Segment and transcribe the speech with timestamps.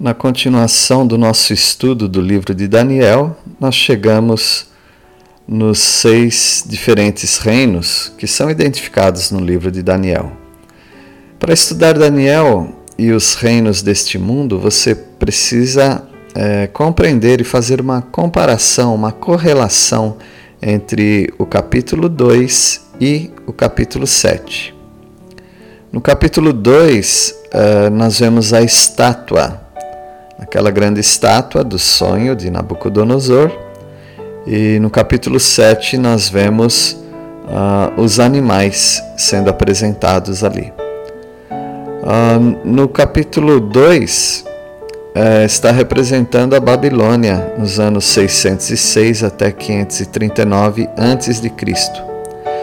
[0.00, 4.68] Na continuação do nosso estudo do livro de Daniel, nós chegamos
[5.44, 10.30] nos seis diferentes reinos que são identificados no livro de Daniel.
[11.40, 18.00] Para estudar Daniel e os reinos deste mundo, você precisa é, compreender e fazer uma
[18.00, 20.16] comparação, uma correlação
[20.62, 24.72] entre o capítulo 2 e o capítulo 7.
[25.90, 29.66] No capítulo 2, é, nós vemos a estátua
[30.38, 33.50] aquela grande estátua do sonho de Nabucodonosor.
[34.46, 40.72] E no capítulo 7 nós vemos uh, os animais sendo apresentados ali.
[41.50, 50.88] Uh, no capítulo 2 uh, eh, está representando a Babilônia nos anos 606 até 539
[50.96, 51.52] a.C.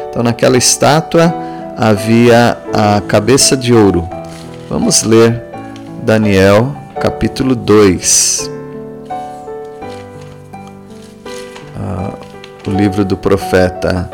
[0.09, 1.35] Então naquela estátua
[1.77, 4.07] havia a cabeça de ouro.
[4.69, 5.43] Vamos ler
[6.03, 8.49] Daniel capítulo 2.
[11.75, 12.13] Ah,
[12.65, 14.09] o livro do profeta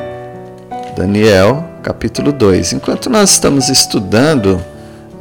[0.96, 2.74] Daniel, capítulo 2.
[2.74, 4.62] Enquanto nós estamos estudando,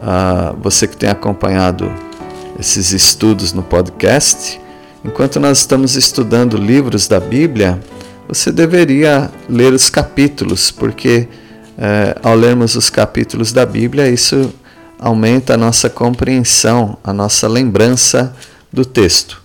[0.02, 1.92] ah, você que tem acompanhado
[2.58, 4.60] esses estudos no podcast,
[5.04, 7.78] enquanto nós estamos estudando livros da Bíblia,
[8.26, 11.28] você deveria ler os capítulos, porque
[11.76, 14.52] eh, ao lermos os capítulos da Bíblia, isso
[15.00, 18.36] aumenta a nossa compreensão, a nossa lembrança
[18.70, 19.42] do texto.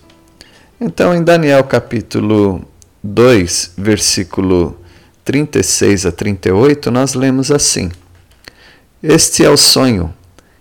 [0.78, 2.62] Então, em Daniel capítulo
[3.02, 4.78] 2, versículo
[5.24, 7.90] 36 a 38, nós lemos assim:
[9.02, 10.12] Este é o sonho,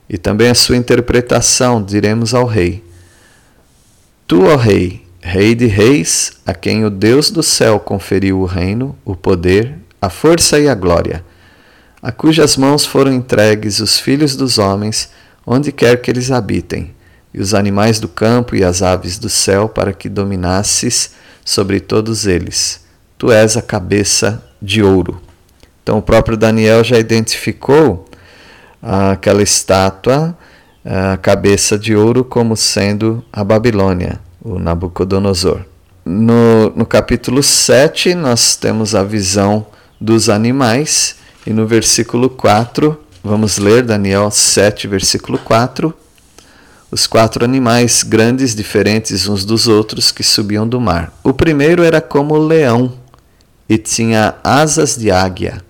[0.10, 2.82] e também a sua interpretação, diremos ao rei.
[4.26, 8.98] Tu, ó rei, rei de reis, a quem o Deus do céu conferiu o reino,
[9.04, 11.22] o poder, a força e a glória
[12.06, 15.10] a cujas mãos foram entregues os filhos dos homens,
[15.44, 16.94] onde quer que eles habitem,
[17.34, 22.28] e os animais do campo e as aves do céu, para que dominasses sobre todos
[22.28, 22.86] eles.
[23.18, 25.20] Tu és a cabeça de ouro.
[25.82, 28.08] Então, o próprio Daniel já identificou
[28.84, 30.38] aquela estátua,
[30.86, 35.62] a cabeça de ouro, como sendo a Babilônia, o Nabucodonosor.
[36.06, 39.66] No, no capítulo 7, nós temos a visão
[40.00, 41.15] dos animais
[41.46, 45.94] e no versículo 4, vamos ler Daniel 7, versículo 4.
[46.90, 51.14] Os quatro animais grandes, diferentes uns dos outros, que subiam do mar.
[51.24, 52.94] O primeiro era como leão
[53.68, 55.62] e tinha asas de águia.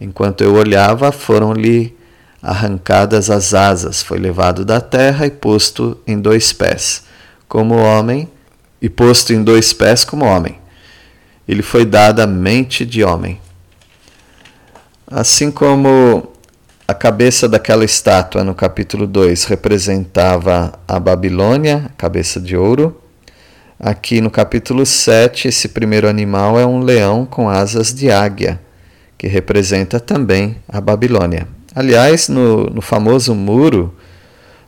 [0.00, 1.94] Enquanto eu olhava, foram-lhe
[2.42, 7.04] arrancadas as asas, foi levado da terra e posto em dois pés,
[7.48, 8.28] como homem,
[8.82, 10.58] e posto em dois pés como homem.
[11.48, 13.40] Ele foi dada mente de homem.
[15.16, 16.26] Assim como
[16.88, 23.00] a cabeça daquela estátua no capítulo 2 representava a Babilônia, cabeça de ouro,
[23.78, 28.60] aqui no capítulo 7, esse primeiro animal é um leão com asas de águia,
[29.16, 31.46] que representa também a Babilônia.
[31.76, 33.94] Aliás, no, no famoso muro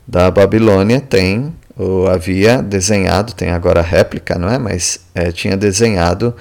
[0.06, 4.60] da Babilônia tem, ou havia desenhado, tem agora réplica, não é?
[4.60, 6.32] Mas é, tinha desenhado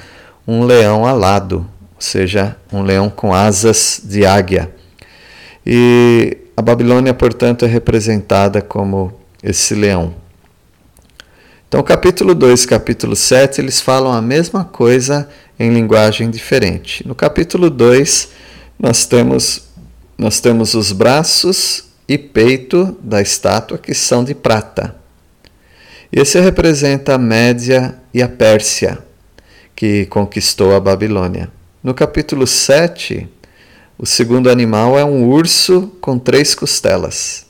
[0.48, 4.70] um leão alado, ou seja, um leão com asas de águia.
[5.66, 10.14] E a Babilônia, portanto, é representada como esse leão.
[11.68, 15.28] Então, capítulo 2 e capítulo 7, eles falam a mesma coisa
[15.60, 17.06] em linguagem diferente.
[17.08, 18.30] No capítulo 2,
[18.80, 19.64] nós temos,
[20.18, 24.96] nós temos os braços e peito da estátua que são de prata.
[26.12, 29.00] Esse representa a Média e a Pérsia,
[29.76, 31.50] que conquistou a Babilônia.
[31.86, 33.30] No capítulo 7,
[33.96, 37.46] o segundo animal é um urso com três costelas,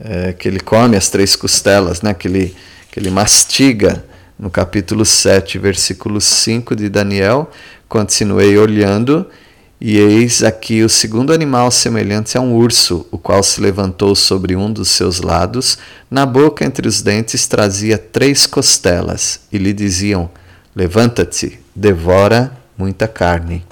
[0.00, 2.56] é, que ele come as três costelas, né, que, ele,
[2.90, 4.04] que ele mastiga.
[4.36, 7.52] No capítulo 7, versículo 5 de Daniel,
[7.88, 9.28] continuei olhando,
[9.80, 14.56] E eis aqui o segundo animal semelhante a um urso, o qual se levantou sobre
[14.56, 15.78] um dos seus lados,
[16.10, 20.28] na boca entre os dentes trazia três costelas, e lhe diziam:
[20.74, 23.64] Levanta-te, devora muita carne.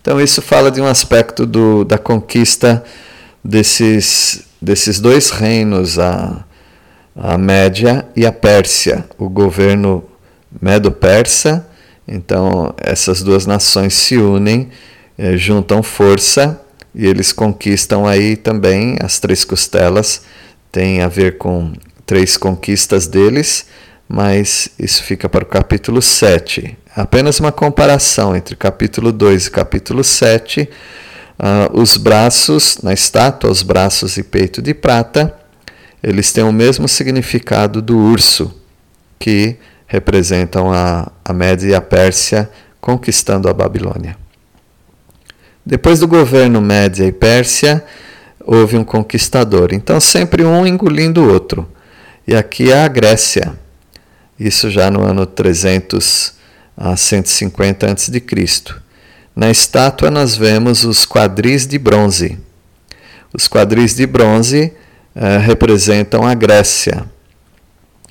[0.00, 2.82] Então, isso fala de um aspecto do, da conquista
[3.44, 6.44] desses, desses dois reinos, a,
[7.14, 10.04] a Média e a Pérsia, o governo
[10.60, 11.66] medo-persa.
[12.08, 14.70] Então, essas duas nações se unem,
[15.18, 16.60] eh, juntam força
[16.94, 20.22] e eles conquistam aí também as três costelas.
[20.72, 21.72] Tem a ver com
[22.06, 23.66] três conquistas deles,
[24.08, 26.76] mas isso fica para o capítulo 7.
[26.94, 30.62] Apenas uma comparação entre capítulo 2 e capítulo 7.
[30.62, 30.68] Uh,
[31.38, 35.32] ah, os braços, na estátua, os braços e peito de prata,
[36.02, 38.52] eles têm o mesmo significado do urso,
[39.20, 39.56] que
[39.86, 42.50] representam a, a Média e a Pérsia
[42.80, 44.16] conquistando a Babilônia.
[45.64, 47.84] Depois do governo Média e Pérsia,
[48.40, 49.72] houve um conquistador.
[49.72, 51.70] Então, sempre um engolindo o outro.
[52.26, 53.54] E aqui é a Grécia.
[54.38, 56.39] Isso já no ano 300
[56.80, 58.22] a 150 a.C.
[59.36, 62.38] Na estátua nós vemos os quadris de bronze.
[63.34, 64.72] Os quadris de bronze
[65.14, 67.04] eh, representam a Grécia.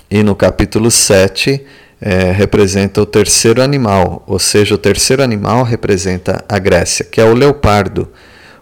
[0.10, 1.66] E no capítulo 7
[2.01, 7.25] é, representa o terceiro animal, ou seja, o terceiro animal representa a Grécia, que é
[7.25, 8.07] o leopardo.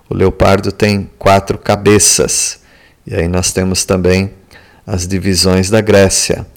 [0.10, 2.60] O leopardo tem quatro cabeças.
[3.06, 4.32] E aí nós temos também
[4.86, 6.48] as divisões da Grécia.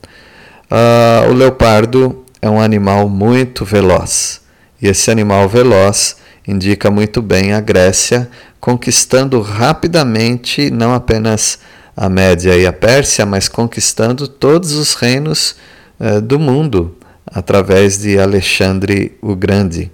[0.70, 4.40] Uh, o leopardo é um animal muito veloz.
[4.80, 6.16] E esse animal veloz
[6.46, 8.28] indica muito bem a Grécia
[8.60, 11.58] conquistando rapidamente não apenas
[11.96, 15.56] a Média e a Pérsia, mas conquistando todos os reinos
[15.98, 16.96] eh, do mundo
[17.26, 19.90] através de Alexandre o Grande.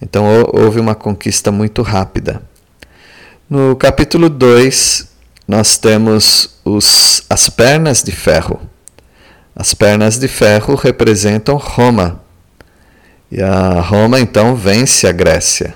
[0.00, 2.42] Então houve uma conquista muito rápida.
[3.48, 5.08] No capítulo 2,
[5.46, 8.60] nós temos os, as pernas de ferro.
[9.58, 12.22] As pernas de ferro representam Roma.
[13.28, 15.74] E a Roma então vence a Grécia.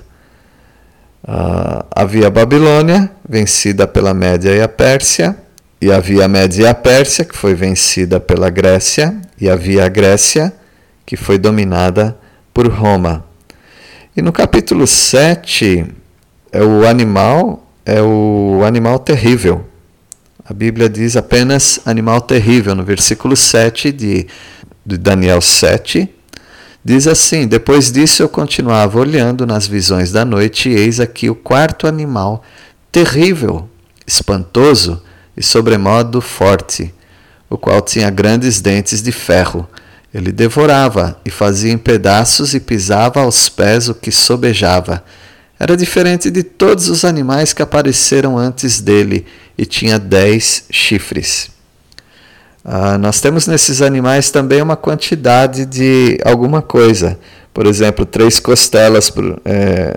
[1.24, 5.36] Uh, havia a Babilônia, vencida pela Média e a Pérsia,
[5.80, 9.88] e havia a Média e a Pérsia, que foi vencida pela Grécia, e havia a
[9.88, 10.52] Grécia,
[11.04, 12.16] que foi dominada
[12.54, 13.24] por Roma.
[14.16, 15.84] E no capítulo 7,
[16.52, 19.71] é o animal, é o animal terrível.
[20.44, 24.26] A Bíblia diz apenas animal terrível, no versículo 7 de,
[24.84, 26.08] de Daniel 7,
[26.84, 31.34] diz assim: Depois disso eu continuava olhando nas visões da noite, e eis aqui o
[31.36, 32.42] quarto animal,
[32.90, 33.68] terrível,
[34.04, 35.00] espantoso,
[35.36, 36.92] e sobremodo forte,
[37.48, 39.68] o qual tinha grandes dentes de ferro.
[40.12, 45.04] Ele devorava e fazia em pedaços e pisava aos pés o que sobejava.
[45.58, 49.24] Era diferente de todos os animais que apareceram antes dele
[49.62, 51.48] e tinha dez chifres.
[52.64, 57.16] Ah, nós temos nesses animais também uma quantidade de alguma coisa.
[57.54, 59.12] Por exemplo, três costelas
[59.44, 59.96] é,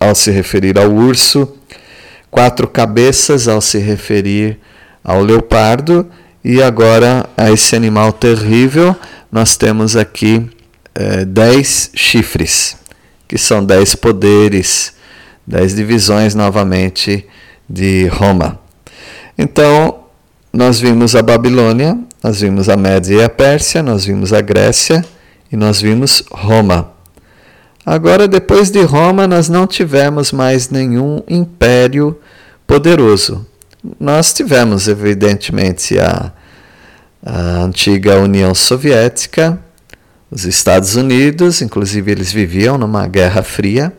[0.00, 1.56] ao se referir ao urso,
[2.28, 4.58] quatro cabeças ao se referir
[5.04, 6.10] ao leopardo,
[6.42, 8.96] e agora a esse animal terrível,
[9.30, 10.44] nós temos aqui
[10.92, 12.76] é, dez chifres,
[13.28, 14.92] que são dez poderes,
[15.46, 17.24] dez divisões novamente
[17.68, 18.58] de Roma.
[19.36, 20.00] Então,
[20.52, 25.04] nós vimos a Babilônia, nós vimos a Média e a Pérsia, nós vimos a Grécia
[25.52, 26.92] e nós vimos Roma.
[27.84, 32.18] Agora, depois de Roma, nós não tivemos mais nenhum império
[32.66, 33.46] poderoso.
[34.00, 36.32] Nós tivemos, evidentemente, a,
[37.24, 39.60] a antiga União Soviética,
[40.28, 43.92] os Estados Unidos, inclusive eles viviam numa guerra fria.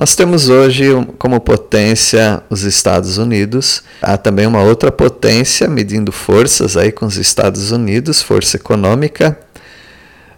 [0.00, 0.86] Nós temos hoje
[1.18, 3.82] como potência os Estados Unidos.
[4.00, 9.38] Há também uma outra potência medindo forças aí com os Estados Unidos, força econômica,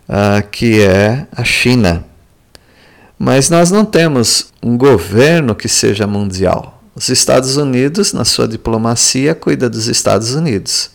[0.08, 2.04] uh, que é a China.
[3.16, 6.82] Mas nós não temos um governo que seja mundial.
[6.92, 10.90] Os Estados Unidos, na sua diplomacia, cuida dos Estados Unidos.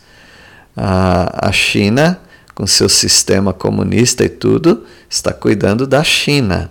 [0.76, 2.20] A, a China,
[2.54, 6.70] com seu sistema comunista e tudo, está cuidando da China.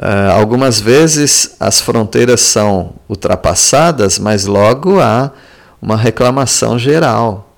[0.00, 5.30] Uh, algumas vezes as fronteiras são ultrapassadas, mas logo há
[5.80, 7.54] uma reclamação geral.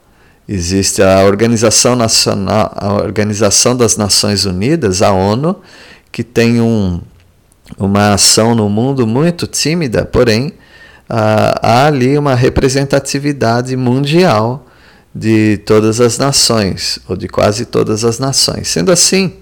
[0.48, 5.60] Existe a Organização Nacional, a Organização das Nações Unidas, a ONU,
[6.10, 7.00] que tem um,
[7.78, 10.52] uma ação no mundo muito tímida, porém
[11.08, 14.66] há ali uma representatividade mundial
[15.14, 18.66] de todas as nações, ou de quase todas as nações.
[18.66, 19.32] Sendo assim,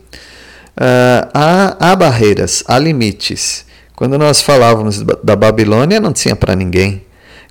[1.35, 3.65] há, há barreiras, há limites.
[3.95, 7.03] Quando nós falávamos da Babilônia, não tinha para ninguém.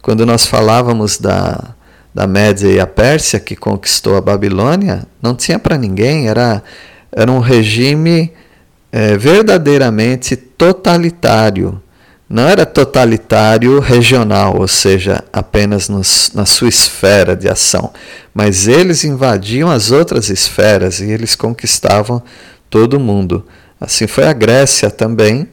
[0.02, 1.76] Quando nós falávamos da,
[2.14, 6.28] da Média e a Pérsia, que conquistou a Babilônia, não tinha para ninguém.
[6.28, 6.64] Era,
[7.12, 8.34] era um regime
[8.92, 11.82] é, verdadeiramente totalitário.
[12.30, 17.92] Não era totalitário regional, ou seja, apenas nos, na sua esfera de ação,
[18.34, 22.22] mas eles invadiam as outras esferas e eles conquistavam
[22.70, 23.44] todo mundo.
[23.80, 25.48] Assim foi a Grécia também.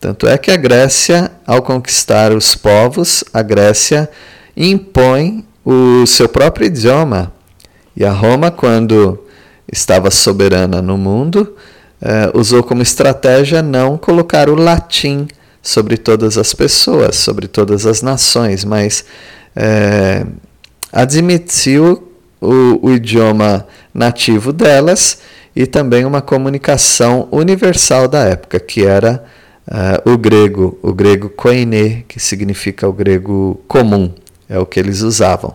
[0.00, 4.10] Tanto é que a Grécia, ao conquistar os povos, a Grécia
[4.56, 7.32] impõe o seu próprio idioma.
[7.96, 9.24] E a Roma, quando
[9.70, 11.56] estava soberana no mundo,
[12.00, 15.26] eh, usou como estratégia não colocar o latim
[15.62, 19.04] sobre todas as pessoas, sobre todas as nações, mas
[19.54, 20.26] eh,
[20.92, 25.18] admitiu o, o idioma nativo delas
[25.56, 29.24] e também uma comunicação universal da época, que era
[29.66, 34.12] uh, o grego, o grego koine, que significa o grego comum,
[34.50, 35.54] é o que eles usavam.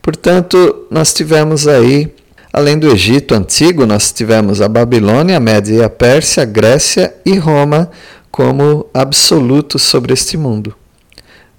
[0.00, 2.10] Portanto, nós tivemos aí,
[2.50, 7.12] além do Egito antigo, nós tivemos a Babilônia, a Média e a Pérsia, a Grécia
[7.22, 7.90] e Roma
[8.30, 10.74] como absolutos sobre este mundo.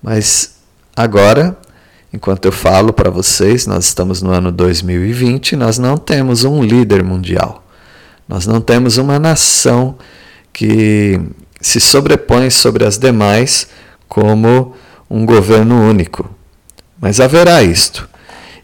[0.01, 0.55] Mas
[0.95, 1.55] agora
[2.13, 7.03] Enquanto eu falo para vocês, nós estamos no ano 2020, nós não temos um líder
[7.03, 7.66] mundial.
[8.27, 9.95] Nós não temos uma nação
[10.51, 11.19] que
[11.61, 13.67] se sobrepõe sobre as demais
[14.07, 14.75] como
[15.09, 16.29] um governo único.
[16.99, 18.07] Mas haverá isto.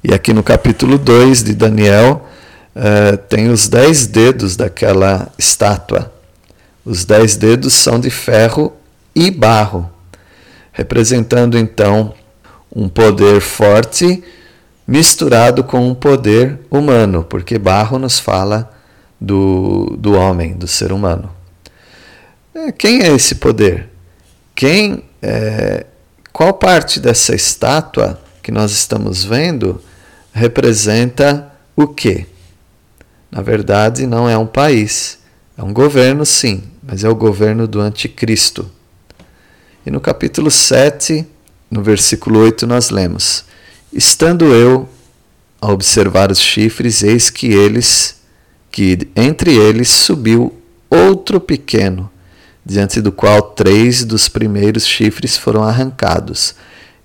[0.04, 2.28] E aqui no capítulo 2 de Daniel,
[2.76, 6.12] uh, tem os dez dedos daquela estátua.
[6.84, 8.74] Os dez dedos são de ferro
[9.16, 9.90] e barro,
[10.74, 12.14] representando então
[12.76, 14.22] um poder forte
[14.86, 18.70] misturado com um poder humano, porque barro nos fala
[19.24, 21.34] do, do homem, do ser humano.
[22.54, 23.88] É, quem é esse poder?
[24.54, 25.86] Quem, é,
[26.34, 29.82] qual parte dessa estátua que nós estamos vendo
[30.34, 32.26] representa o quê?
[33.32, 35.20] Na verdade, não é um país,
[35.58, 38.70] é um governo, sim, mas é o governo do anticristo.
[39.86, 41.26] E no capítulo 7,
[41.72, 43.46] no versículo 8 nós lemos:
[43.92, 44.90] Estando eu
[45.62, 48.22] a observar os chifres, eis que eles,
[48.74, 50.52] que entre eles subiu
[50.90, 52.10] outro pequeno,
[52.66, 56.56] diante do qual três dos primeiros chifres foram arrancados.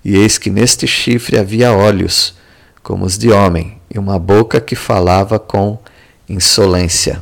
[0.03, 2.33] E eis que neste chifre havia olhos,
[2.81, 5.77] como os de homem, e uma boca que falava com
[6.27, 7.21] insolência.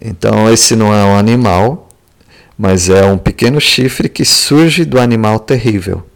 [0.00, 1.88] Então, esse não é um animal,
[2.56, 6.06] mas é um pequeno chifre que surge do animal terrível.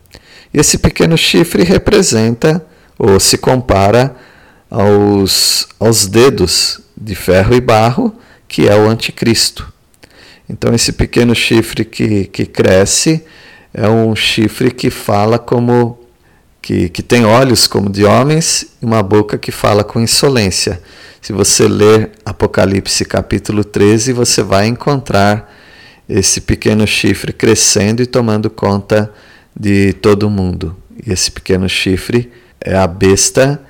[0.55, 2.65] E esse pequeno chifre representa
[2.97, 4.15] ou se compara
[4.73, 8.15] aos, aos dedos de ferro e barro,
[8.49, 9.71] que é o anticristo.
[10.49, 13.23] Então, esse pequeno chifre que, que cresce
[13.75, 15.99] é um chifre que fala como.
[16.61, 20.81] Que, que tem olhos como de homens e uma boca que fala com insolência.
[21.21, 25.53] Se você ler Apocalipse capítulo 13, você vai encontrar
[26.09, 29.13] esse pequeno chifre crescendo e tomando conta
[29.59, 30.77] de todo mundo.
[31.05, 33.61] E esse pequeno chifre é a besta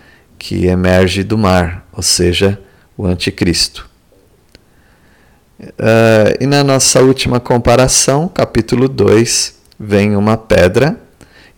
[0.43, 2.59] que emerge do mar, ou seja,
[2.97, 3.89] o anticristo.
[5.61, 10.99] Uh, e na nossa última comparação, capítulo 2, vem uma pedra,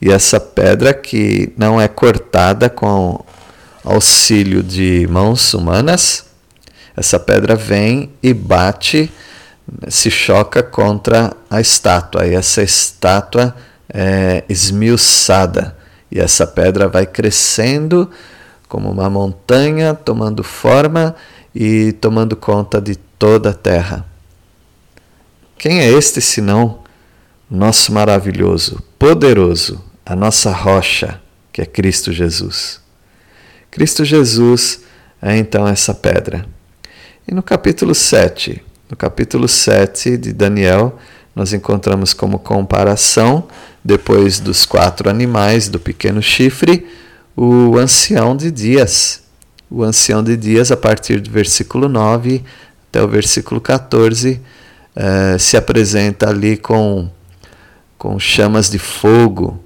[0.02, 3.24] e essa pedra que não é cortada com
[3.82, 6.26] auxílio de mãos humanas,
[6.94, 9.10] essa pedra vem e bate
[9.88, 13.56] se choca contra a estátua, e essa estátua
[13.88, 15.74] é esmiuçada,
[16.12, 18.10] e essa pedra vai crescendo
[18.74, 21.14] como uma montanha, tomando forma
[21.54, 24.04] e tomando conta de toda a terra.
[25.56, 26.80] Quem é este senão
[27.48, 31.20] nosso maravilhoso, poderoso, a nossa rocha,
[31.52, 32.80] que é Cristo Jesus?
[33.70, 34.80] Cristo Jesus
[35.22, 36.44] é então essa pedra.
[37.28, 40.98] E no capítulo 7, no capítulo 7 de Daniel,
[41.32, 43.46] nós encontramos como comparação,
[43.84, 46.84] depois dos quatro animais do pequeno chifre,
[47.36, 49.22] o ancião de dias.
[49.70, 52.44] O ancião de dias, a partir do versículo 9
[52.88, 54.40] até o versículo 14,
[54.94, 57.10] eh, se apresenta ali com,
[57.98, 59.58] com chamas de fogo.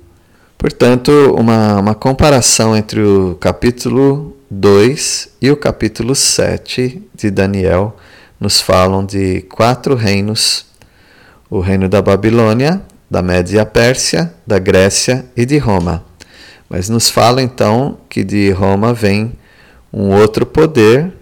[0.57, 7.95] Portanto, uma, uma comparação entre o capítulo 2 e o capítulo 7 de Daniel
[8.41, 10.65] nos falam de quatro reinos:
[11.51, 16.08] o reino da Babilônia, da Média Pérsia, da Grécia e de Roma.
[16.69, 19.33] Mas nos fala então que de Roma vem
[19.93, 21.13] um outro poder,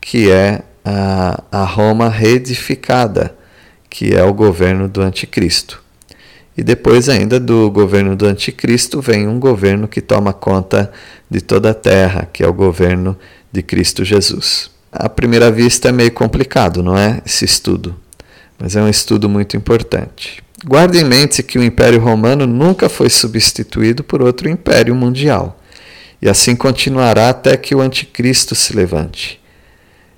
[0.00, 3.34] que é a, a Roma reedificada,
[3.90, 5.82] que é o governo do anticristo.
[6.56, 10.90] E depois ainda do governo do anticristo vem um governo que toma conta
[11.28, 13.18] de toda a terra, que é o governo
[13.52, 14.70] de Cristo Jesus.
[14.90, 17.20] À primeira vista é meio complicado, não é?
[17.26, 17.94] Esse estudo,
[18.58, 20.42] mas é um estudo muito importante.
[20.64, 25.60] Guarde em mente que o Império Romano nunca foi substituído por outro império mundial,
[26.20, 29.40] e assim continuará até que o Anticristo se levante.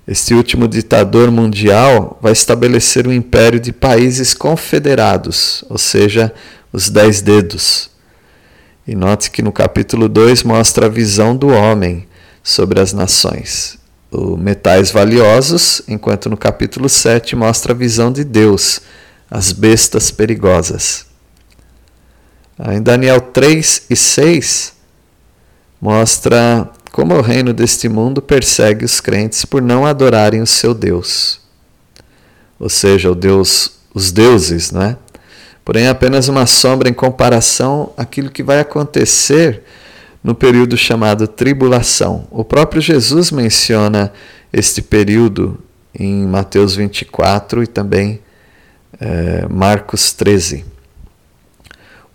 [0.07, 6.33] Este último ditador mundial vai estabelecer um império de países confederados, ou seja,
[6.73, 7.91] os dez dedos.
[8.87, 12.07] E note que no capítulo 2 mostra a visão do homem
[12.43, 13.77] sobre as nações.
[14.11, 18.81] O metais valiosos, enquanto no capítulo 7 mostra a visão de Deus,
[19.31, 21.07] as bestas perigosas.
[22.73, 24.73] Em Daniel 3 e 6
[25.81, 31.41] mostra como o reino deste mundo persegue os crentes por não adorarem o seu Deus.
[32.59, 34.97] Ou seja, o Deus, os deuses, né?
[35.65, 39.63] Porém, é apenas uma sombra em comparação àquilo que vai acontecer
[40.25, 42.27] no período chamado tribulação.
[42.31, 44.13] O próprio Jesus menciona
[44.53, 45.59] este período
[45.95, 48.21] em Mateus 24 e também
[49.01, 50.65] é, Marcos 13.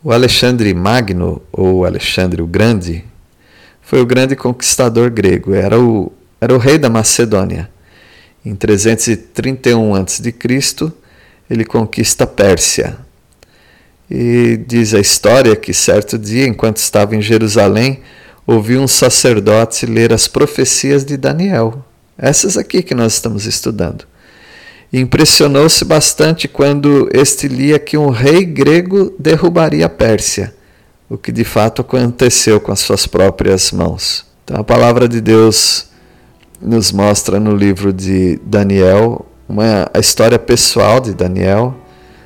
[0.03, 3.05] O Alexandre Magno, ou Alexandre o Grande,
[3.81, 6.11] foi o grande conquistador grego, era o,
[6.41, 7.69] era o rei da Macedônia.
[8.45, 10.33] Em 331 a.C.,
[11.49, 12.97] ele conquista a Pérsia.
[14.09, 18.01] E diz a história que certo dia, enquanto estava em Jerusalém,
[18.45, 21.85] ouviu um sacerdote ler as profecias de Daniel.
[22.17, 24.05] Essas aqui que nós estamos estudando.
[24.93, 30.53] Impressionou-se bastante quando este lia que um rei grego derrubaria a Pérsia
[31.13, 34.25] o que de fato aconteceu com as suas próprias mãos.
[34.43, 35.87] Então a palavra de Deus
[36.59, 41.75] nos mostra no livro de Daniel uma, a história pessoal de Daniel,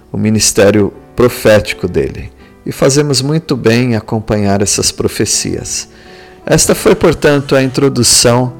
[0.10, 2.32] o ministério profético dele.
[2.66, 5.90] E fazemos muito bem em acompanhar essas profecias.
[6.46, 8.54] Esta foi, portanto, a introdução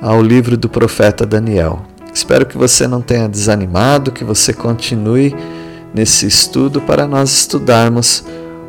[0.00, 1.84] ao livro do profeta Daniel.
[2.14, 5.34] Espero que você não tenha desanimado, que você continue
[5.92, 8.24] nesse estudo para nós estudarmos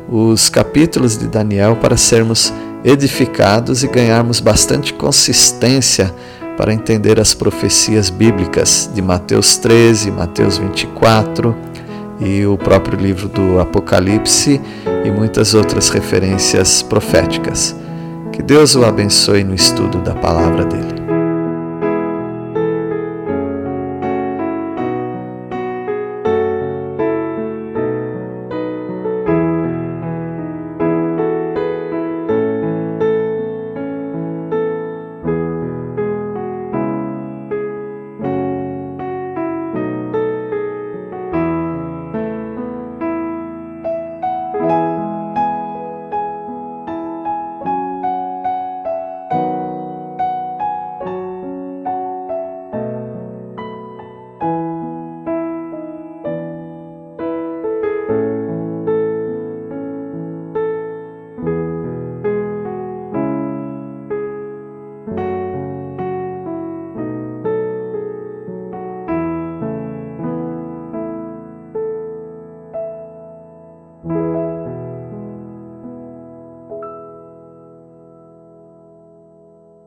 [0.08, 2.52] os capítulos de Daniel para sermos
[2.84, 6.12] edificados e ganharmos bastante consistência
[6.56, 11.54] para entender as profecias bíblicas de Mateus 13, Mateus 24
[12.18, 14.60] e o próprio livro do Apocalipse
[15.04, 17.76] e muitas outras referências proféticas.
[18.32, 20.95] Que Deus o abençoe no estudo da palavra dele.